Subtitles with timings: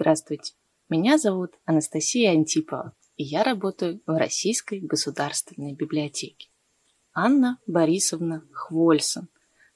[0.00, 0.54] Здравствуйте,
[0.88, 6.48] меня зовут Анастасия Антипова, и я работаю в Российской государственной библиотеке.
[7.12, 9.28] Анна Борисовна Хвольсон.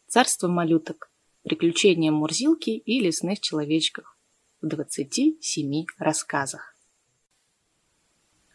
[0.09, 1.11] Царство малюток.
[1.43, 4.17] Приключения Мурзилки и лесных человечков.
[4.63, 6.75] В 27 рассказах.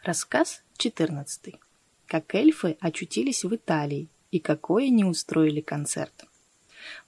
[0.02, 1.54] Рассказ 14.
[2.08, 6.26] Как эльфы очутились в Италии и какой они устроили концерт.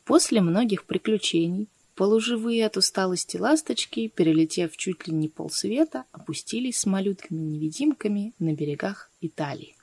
[0.05, 1.67] После многих приключений
[2.01, 9.75] Полуживые от усталости ласточки, перелетев чуть ли не полсвета, опустились с малютками-невидимками на берегах Италии.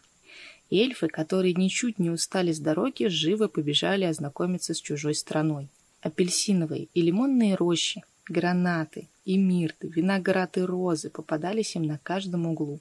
[0.68, 5.68] эльфы, которые ничуть не устали с дороги, живо побежали ознакомиться с чужой страной.
[6.00, 12.80] Апельсиновые и лимонные рощи, гранаты и мирты, виноград и розы попадались им на каждом углу.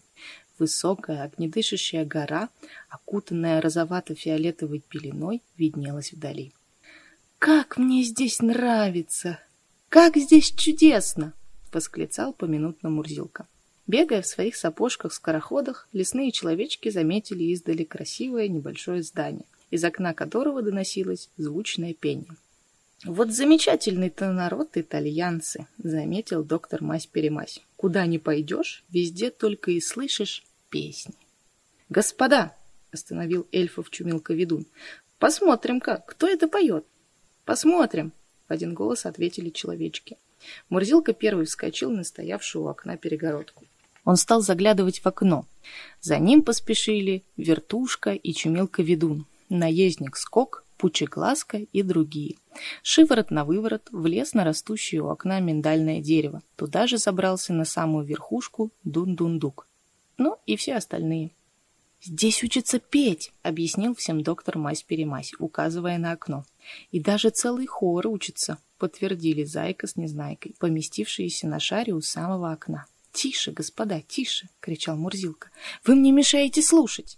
[0.57, 2.49] Высокая огнедышащая гора,
[2.89, 6.53] окутанная розовато-фиолетовой пеленой, виднелась вдали.
[7.39, 9.39] «Как мне здесь нравится!
[9.89, 11.33] Как здесь чудесно!»—
[11.71, 13.47] восклицал поминутно Мурзилка.
[13.85, 21.29] Бегая в своих сапожках-скороходах, лесные человечки заметили издали красивое небольшое здание, из окна которого доносилось
[21.37, 22.35] звучное пение.
[23.05, 27.61] «Вот замечательный-то народ итальянцы»,— заметил доктор Мась-Перемась.
[27.75, 31.13] «Куда ни пойдешь, везде только и слышишь песни».
[31.89, 32.55] «Господа!»—
[32.91, 34.65] остановил эльфов Чумилка-ведун.
[35.19, 36.83] «Посмотрим-ка, кто это поет?»
[37.47, 38.11] «Посмотрим!»—
[38.49, 40.17] в один голос ответили человечки.
[40.67, 43.63] Мурзилка первый вскочил на стоявшую у окна перегородку.
[44.03, 45.45] Он стал заглядывать в окно.
[46.01, 52.35] За ним поспешили Вертушка и Чумилка-ведун, наездник Скок, Пучеглазка и другие.
[52.83, 56.41] Шиворот на выворот влез на растущее у окна миндальное дерево.
[56.57, 59.67] Туда же забрался на самую верхушку Дун-Дун-Дук.
[60.17, 61.31] Ну и все остальные.
[62.01, 66.45] «Здесь учатся петь»,— объяснил всем доктор Мась-Перемась, указывая на окно.
[66.91, 72.85] «И даже целый хор учится»,— подтвердили Зайка с Незнайкой, поместившиеся на шаре у самого окна.
[73.11, 75.49] «Тише, господа, тише!»— кричал Мурзилка.
[75.83, 77.17] «Вы мне мешаете слушать!»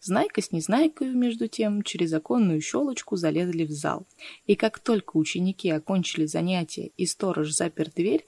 [0.00, 4.06] Знайка с Незнайкой, между тем, через оконную щелочку залезли в зал.
[4.46, 8.24] И как только ученики окончили занятия и сторож запер дверь,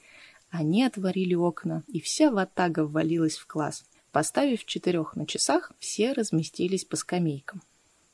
[0.50, 3.84] они отворили окна, и вся ватага ввалилась в класс.
[4.12, 7.62] Поставив четырех на часах, все разместились по скамейкам.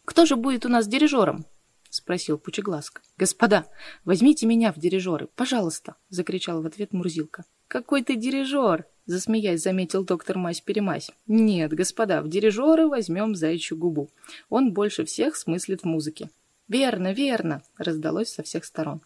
[0.04, 1.46] «Кто же будет у нас дирижером?»—
[1.90, 3.00] спросил Пучеглазка.
[3.16, 3.66] «Господа,
[4.04, 7.44] возьмите меня в дирижеры, пожалуйста!»— закричал в ответ Мурзилка.
[7.68, 11.10] «Какой ты дирижер!»— засмеясь, заметил доктор Мась-Перемась.
[11.26, 14.10] «Нет, господа, в дирижеры возьмем зайчью губу.
[14.50, 16.28] Он больше всех смыслит в музыке».
[16.68, 19.00] «Верно, верно!»— раздалось со всех сторон.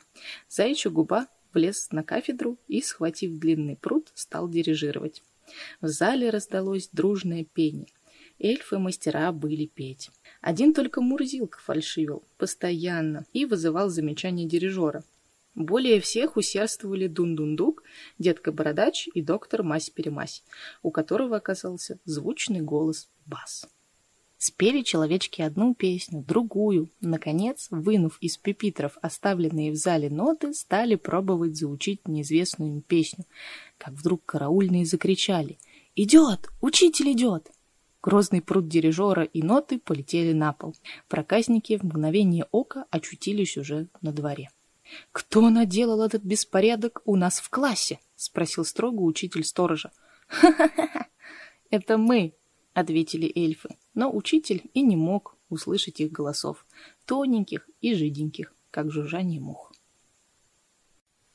[0.49, 5.23] Заячья губа влез на кафедру и, схватив длинный пруд, стал дирижировать.
[5.81, 7.89] В зале раздалось дружное пение.
[8.39, 10.11] Эльфы-мастера были петь.
[10.41, 15.05] Один только Мурзилка фальшивил постоянно и вызывал замечания дирижера.
[15.55, 17.83] Более всех усердствовали Дун-Дун-Дук,
[18.19, 20.43] Детка-Бородач и доктор Мась-Перемась,
[20.83, 23.67] у которого оказался звучный голос бас.
[24.43, 26.89] Спели человечки одну песню, другую.
[27.03, 33.27] Наконец, вынув из пепитров оставленные в зале ноты, стали пробовать заучить неизвестную им песню.
[33.77, 35.59] Как вдруг караульные закричали
[35.95, 36.49] «Идет!
[36.63, 37.51] Учитель идет!»
[38.03, 40.75] Грозный пруд дирижера и ноты полетели на пол.
[41.07, 44.49] Проказники в мгновение ока очутились уже на дворе.
[45.13, 49.93] «Кто наделал этот беспорядок у нас в классе?»— спросил строго учитель сторожа.
[50.29, 51.09] «Ха-ха-ха!
[51.69, 52.33] Это мы!»—
[52.75, 56.67] ответили эльфы но учитель и не мог услышать их голосов,
[57.05, 59.73] тоненьких и жиденьких, как жужжание мух.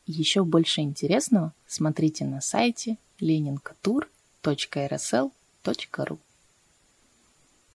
[0.08, 6.20] Еще больше интересного смотрите на сайте leninkatur.rsl.ru